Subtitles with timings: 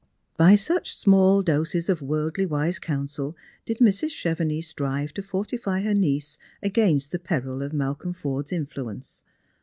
[0.35, 4.09] By such small doses of worldly wise counsel did Mrs.
[4.09, 9.23] Chevenix strive to fortify her niece against the peril of Mal colm Forde's influence.